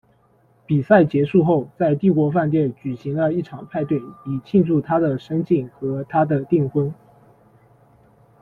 [0.65, 6.91] 比赛结束后，在帝国饭店举行了一场派对，以庆祝他的升晋和他的订婚。